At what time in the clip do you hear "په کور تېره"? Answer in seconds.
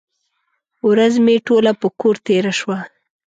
1.81-2.53